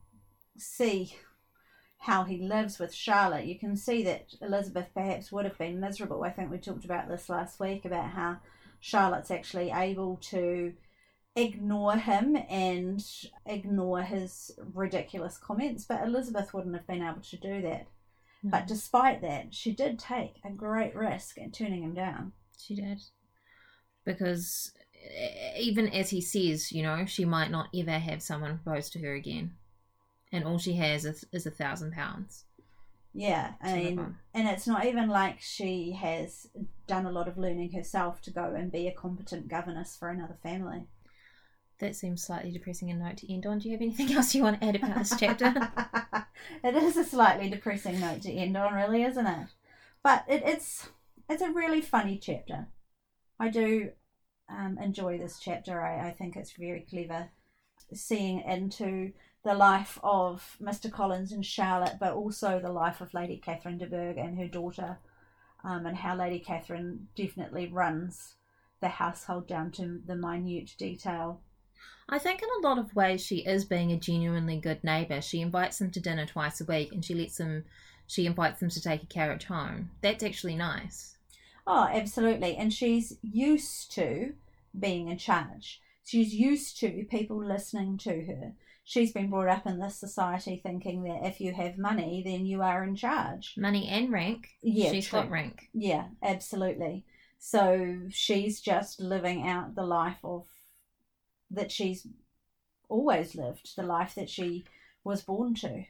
see 0.56 1.16
how 1.98 2.24
he 2.24 2.38
lives 2.38 2.78
with 2.78 2.94
Charlotte, 2.94 3.46
you 3.46 3.58
can 3.58 3.76
see 3.76 4.04
that 4.04 4.34
Elizabeth 4.40 4.88
perhaps 4.94 5.32
would 5.32 5.44
have 5.44 5.58
been 5.58 5.80
miserable. 5.80 6.22
I 6.22 6.30
think 6.30 6.50
we 6.50 6.58
talked 6.58 6.84
about 6.84 7.08
this 7.08 7.28
last 7.28 7.58
week 7.58 7.84
about 7.84 8.10
how 8.10 8.38
Charlotte's 8.78 9.30
actually 9.30 9.70
able 9.70 10.18
to 10.30 10.74
ignore 11.36 11.96
him 11.96 12.36
and 12.48 13.04
ignore 13.46 14.02
his 14.02 14.52
ridiculous 14.72 15.36
comments, 15.36 15.84
but 15.84 16.02
Elizabeth 16.02 16.54
wouldn't 16.54 16.76
have 16.76 16.86
been 16.86 17.02
able 17.02 17.22
to 17.22 17.36
do 17.36 17.62
that. 17.62 17.86
Mm. 18.44 18.50
But 18.50 18.66
despite 18.66 19.20
that, 19.22 19.54
she 19.54 19.72
did 19.72 19.98
take 19.98 20.36
a 20.44 20.50
great 20.50 20.94
risk 20.94 21.38
in 21.38 21.50
turning 21.50 21.82
him 21.82 21.94
down. 21.94 22.32
She 22.58 22.74
did. 22.74 23.00
Because 24.04 24.72
even 25.58 25.88
as 25.88 26.10
he 26.10 26.20
says, 26.20 26.72
you 26.72 26.82
know, 26.82 27.04
she 27.04 27.24
might 27.24 27.50
not 27.50 27.68
ever 27.74 27.98
have 27.98 28.22
someone 28.22 28.58
propose 28.62 28.88
to 28.90 29.00
her 29.00 29.14
again 29.14 29.52
and 30.34 30.44
all 30.44 30.58
she 30.58 30.74
has 30.74 31.04
is, 31.04 31.24
is 31.32 31.46
a 31.46 31.50
thousand 31.50 31.92
pounds. 31.92 32.44
Yeah, 33.16 33.52
mean, 33.62 34.16
and 34.34 34.48
it's 34.48 34.66
not 34.66 34.84
even 34.86 35.08
like 35.08 35.40
she 35.40 35.92
has 35.92 36.48
done 36.88 37.06
a 37.06 37.12
lot 37.12 37.28
of 37.28 37.38
learning 37.38 37.70
herself 37.70 38.20
to 38.22 38.32
go 38.32 38.54
and 38.56 38.72
be 38.72 38.88
a 38.88 38.92
competent 38.92 39.46
governess 39.46 39.96
for 39.96 40.08
another 40.08 40.36
family. 40.42 40.88
That 41.80 41.96
seems 41.96 42.22
slightly 42.22 42.52
depressing 42.52 42.90
a 42.90 42.94
note 42.94 43.18
to 43.18 43.32
end 43.32 43.46
on. 43.46 43.58
Do 43.58 43.68
you 43.68 43.74
have 43.74 43.82
anything 43.82 44.12
else 44.12 44.34
you 44.34 44.42
want 44.42 44.60
to 44.60 44.66
add 44.66 44.76
about 44.76 44.96
this 44.96 45.14
chapter? 45.18 45.52
it 46.64 46.76
is 46.76 46.96
a 46.96 47.04
slightly 47.04 47.50
depressing 47.50 48.00
note 48.00 48.22
to 48.22 48.32
end 48.32 48.56
on, 48.56 48.74
really, 48.74 49.02
isn't 49.02 49.26
it? 49.26 49.48
But 50.02 50.24
it, 50.28 50.42
it's 50.44 50.88
it's 51.28 51.42
a 51.42 51.50
really 51.50 51.80
funny 51.80 52.18
chapter. 52.18 52.68
I 53.40 53.48
do 53.48 53.90
um, 54.48 54.78
enjoy 54.80 55.18
this 55.18 55.38
chapter. 55.38 55.80
I, 55.80 56.08
I 56.08 56.10
think 56.12 56.36
it's 56.36 56.52
very 56.52 56.80
clever, 56.88 57.30
seeing 57.92 58.40
into 58.40 59.12
the 59.44 59.54
life 59.54 59.98
of 60.02 60.56
Mr. 60.62 60.90
Collins 60.90 61.32
and 61.32 61.44
Charlotte, 61.44 61.96
but 62.00 62.12
also 62.12 62.58
the 62.58 62.72
life 62.72 63.00
of 63.00 63.14
Lady 63.14 63.36
Catherine 63.36 63.78
de 63.78 63.86
Bourgh 63.86 64.16
and 64.16 64.38
her 64.38 64.48
daughter, 64.48 64.98
um, 65.62 65.86
and 65.86 65.96
how 65.96 66.16
Lady 66.16 66.38
Catherine 66.38 67.08
definitely 67.14 67.66
runs 67.66 68.36
the 68.80 68.88
household 68.88 69.46
down 69.46 69.70
to 69.72 70.00
the 70.06 70.16
minute 70.16 70.74
detail. 70.78 71.40
I 72.08 72.18
think 72.18 72.42
in 72.42 72.48
a 72.58 72.66
lot 72.66 72.78
of 72.78 72.94
ways 72.94 73.24
she 73.24 73.38
is 73.38 73.64
being 73.64 73.92
a 73.92 73.98
genuinely 73.98 74.58
good 74.58 74.84
neighbour. 74.84 75.20
She 75.20 75.40
invites 75.40 75.78
them 75.78 75.90
to 75.92 76.00
dinner 76.00 76.26
twice 76.26 76.60
a 76.60 76.64
week, 76.64 76.92
and 76.92 77.04
she 77.04 77.14
lets 77.14 77.38
them. 77.38 77.64
She 78.06 78.26
invites 78.26 78.60
them 78.60 78.68
to 78.70 78.80
take 78.80 79.02
a 79.02 79.06
carriage 79.06 79.44
home. 79.44 79.90
That's 80.02 80.22
actually 80.22 80.56
nice. 80.56 81.16
Oh, 81.66 81.88
absolutely, 81.90 82.56
and 82.56 82.72
she's 82.72 83.16
used 83.22 83.92
to 83.92 84.34
being 84.78 85.08
in 85.08 85.16
charge. 85.16 85.80
She's 86.04 86.34
used 86.34 86.78
to 86.80 87.06
people 87.08 87.42
listening 87.42 87.96
to 87.98 88.10
her 88.26 88.52
she's 88.84 89.12
been 89.12 89.30
brought 89.30 89.48
up 89.48 89.66
in 89.66 89.80
this 89.80 89.96
society 89.96 90.60
thinking 90.62 91.02
that 91.04 91.26
if 91.26 91.40
you 91.40 91.52
have 91.54 91.78
money, 91.78 92.22
then 92.24 92.46
you 92.46 92.62
are 92.62 92.84
in 92.84 92.94
charge. 92.94 93.54
Money 93.56 93.88
and 93.88 94.12
rank. 94.12 94.50
Yeah, 94.62 94.92
she's 94.92 95.08
got 95.08 95.30
rank. 95.30 95.68
Yeah, 95.72 96.08
absolutely. 96.22 97.04
So 97.38 98.02
she's 98.10 98.60
just 98.60 99.00
living 99.00 99.46
out 99.46 99.74
the 99.74 99.84
life 99.84 100.18
of 100.22 100.44
that 101.54 101.72
she's 101.72 102.06
always 102.88 103.34
lived, 103.34 103.76
the 103.76 103.82
life 103.82 104.14
that 104.14 104.30
she 104.30 104.64
was 105.02 105.22
born 105.22 105.54
to. 105.54 105.84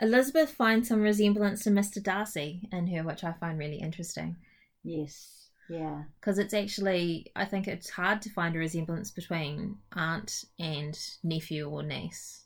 Elizabeth 0.00 0.50
finds 0.50 0.88
some 0.88 1.02
resemblance 1.02 1.64
to 1.64 1.70
Mr. 1.70 2.02
Darcy 2.02 2.68
in 2.70 2.86
her, 2.88 3.02
which 3.02 3.24
I 3.24 3.32
find 3.32 3.58
really 3.58 3.78
interesting. 3.78 4.36
Yes. 4.84 5.48
Yeah. 5.68 6.04
Because 6.20 6.38
it's 6.38 6.54
actually, 6.54 7.30
I 7.34 7.44
think 7.44 7.66
it's 7.66 7.90
hard 7.90 8.22
to 8.22 8.30
find 8.30 8.54
a 8.54 8.58
resemblance 8.58 9.10
between 9.10 9.78
aunt 9.92 10.44
and 10.58 10.98
nephew 11.22 11.68
or 11.68 11.82
niece. 11.82 12.44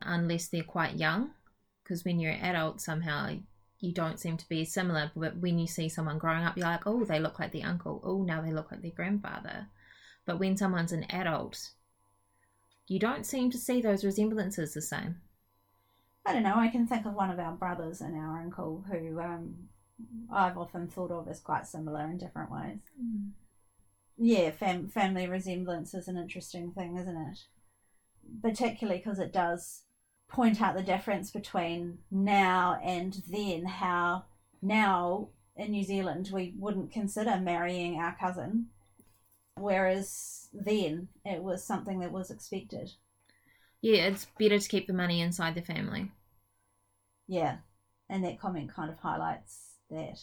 Unless 0.00 0.48
they're 0.48 0.64
quite 0.64 0.96
young. 0.96 1.30
Because 1.82 2.04
when 2.04 2.18
you're 2.18 2.32
an 2.32 2.40
adult, 2.40 2.80
somehow 2.80 3.36
you 3.78 3.92
don't 3.92 4.18
seem 4.18 4.36
to 4.36 4.48
be 4.48 4.64
similar. 4.64 5.12
But 5.14 5.36
when 5.36 5.58
you 5.58 5.68
see 5.68 5.88
someone 5.88 6.18
growing 6.18 6.44
up, 6.44 6.56
you're 6.56 6.66
like, 6.66 6.86
oh, 6.86 7.04
they 7.04 7.20
look 7.20 7.38
like 7.38 7.52
the 7.52 7.62
uncle. 7.62 8.00
Oh, 8.04 8.22
now 8.24 8.42
they 8.42 8.52
look 8.52 8.72
like 8.72 8.82
their 8.82 8.90
grandfather. 8.90 9.68
But 10.24 10.38
when 10.38 10.56
someone's 10.56 10.92
an 10.92 11.04
adult, 11.10 11.70
you 12.86 12.98
don't 12.98 13.26
seem 13.26 13.50
to 13.50 13.58
see 13.58 13.80
those 13.80 14.04
resemblances 14.04 14.74
the 14.74 14.82
same. 14.82 15.16
I 16.24 16.32
don't 16.32 16.44
know. 16.44 16.56
I 16.56 16.68
can 16.68 16.86
think 16.86 17.06
of 17.06 17.14
one 17.14 17.30
of 17.30 17.38
our 17.38 17.52
brothers 17.52 18.00
and 18.00 18.14
our 18.16 18.40
uncle 18.40 18.84
who 18.90 19.20
um, 19.20 19.54
I've 20.30 20.56
often 20.56 20.88
thought 20.88 21.10
of 21.10 21.28
as 21.28 21.40
quite 21.40 21.66
similar 21.66 22.04
in 22.04 22.18
different 22.18 22.50
ways. 22.50 22.78
Mm. 23.02 23.30
Yeah, 24.18 24.50
fam- 24.50 24.88
family 24.88 25.26
resemblance 25.26 25.94
is 25.94 26.06
an 26.06 26.16
interesting 26.16 26.70
thing, 26.72 26.96
isn't 26.96 27.16
it? 27.16 27.38
Particularly 28.40 28.98
because 28.98 29.18
it 29.18 29.32
does 29.32 29.82
point 30.28 30.62
out 30.62 30.76
the 30.76 30.82
difference 30.82 31.30
between 31.30 31.98
now 32.10 32.78
and 32.82 33.22
then, 33.28 33.64
how 33.64 34.24
now 34.60 35.28
in 35.56 35.72
New 35.72 35.82
Zealand 35.82 36.30
we 36.32 36.54
wouldn't 36.56 36.92
consider 36.92 37.36
marrying 37.38 37.96
our 37.96 38.16
cousin, 38.18 38.66
whereas 39.62 40.48
then 40.52 41.08
it 41.24 41.42
was 41.42 41.64
something 41.64 42.00
that 42.00 42.12
was 42.12 42.30
expected. 42.30 42.90
Yeah, 43.80 44.06
it's 44.06 44.26
better 44.38 44.58
to 44.58 44.68
keep 44.68 44.86
the 44.86 44.92
money 44.92 45.20
inside 45.20 45.54
the 45.54 45.62
family. 45.62 46.10
Yeah, 47.26 47.58
and 48.08 48.24
that 48.24 48.40
comment 48.40 48.74
kind 48.74 48.90
of 48.90 48.98
highlights 48.98 49.76
that. 49.90 50.18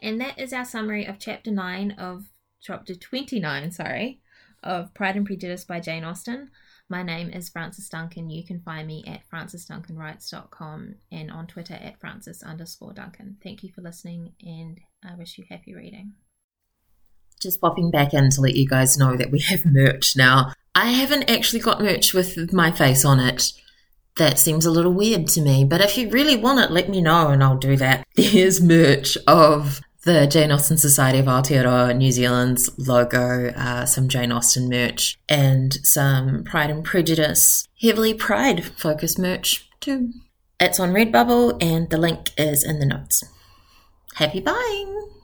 And 0.00 0.20
that 0.20 0.38
is 0.38 0.52
our 0.52 0.64
summary 0.64 1.06
of 1.06 1.18
chapter 1.18 1.50
9 1.50 1.92
of 1.92 2.26
chapter 2.60 2.94
29, 2.94 3.70
sorry, 3.72 4.20
of 4.62 4.94
Pride 4.94 5.16
and 5.16 5.26
Prejudice 5.26 5.64
by 5.64 5.80
Jane 5.80 6.04
Austen. 6.04 6.50
My 6.88 7.02
name 7.02 7.30
is 7.30 7.48
Frances 7.48 7.88
Duncan. 7.88 8.30
You 8.30 8.44
can 8.44 8.60
find 8.60 8.86
me 8.86 9.04
at 9.06 9.28
francesduncanwrites.com 9.32 10.94
and 11.10 11.30
on 11.30 11.46
Twitter 11.48 11.74
at 11.74 11.98
francis 11.98 12.44
underscore 12.44 12.92
Duncan. 12.92 13.38
Thank 13.42 13.64
you 13.64 13.72
for 13.72 13.82
listening 13.82 14.34
and 14.44 14.78
I 15.04 15.16
wish 15.16 15.36
you 15.36 15.44
happy 15.48 15.74
reading. 15.74 16.14
Just 17.46 17.60
popping 17.60 17.90
back 17.90 18.12
in 18.12 18.28
to 18.30 18.40
let 18.40 18.56
you 18.56 18.66
guys 18.66 18.98
know 18.98 19.16
that 19.16 19.30
we 19.30 19.38
have 19.40 19.64
merch 19.64 20.16
now. 20.16 20.52
I 20.74 20.90
haven't 20.90 21.30
actually 21.30 21.60
got 21.60 21.80
merch 21.80 22.12
with 22.12 22.52
my 22.52 22.70
face 22.70 23.04
on 23.04 23.20
it. 23.20 23.52
That 24.16 24.38
seems 24.38 24.66
a 24.66 24.70
little 24.70 24.92
weird 24.92 25.26
to 25.28 25.40
me, 25.40 25.64
but 25.64 25.80
if 25.80 25.96
you 25.96 26.10
really 26.10 26.36
want 26.36 26.60
it, 26.60 26.70
let 26.70 26.88
me 26.88 27.00
know 27.00 27.28
and 27.28 27.42
I'll 27.42 27.56
do 27.56 27.76
that. 27.76 28.06
There's 28.16 28.60
merch 28.60 29.16
of 29.26 29.80
the 30.04 30.26
Jane 30.26 30.52
Austen 30.52 30.78
Society 30.78 31.18
of 31.18 31.26
Aotearoa 31.26 31.96
New 31.96 32.10
Zealand's 32.12 32.70
logo, 32.78 33.48
uh, 33.50 33.86
some 33.86 34.08
Jane 34.08 34.32
Austen 34.32 34.68
merch, 34.68 35.18
and 35.28 35.74
some 35.86 36.44
Pride 36.44 36.70
and 36.70 36.84
Prejudice, 36.84 37.68
heavily 37.80 38.14
Pride 38.14 38.64
focused 38.64 39.18
merch 39.18 39.68
too. 39.80 40.12
It's 40.58 40.80
on 40.80 40.92
Redbubble 40.92 41.62
and 41.62 41.90
the 41.90 41.98
link 41.98 42.30
is 42.38 42.64
in 42.64 42.78
the 42.80 42.86
notes. 42.86 43.24
Happy 44.14 44.40
buying! 44.40 45.15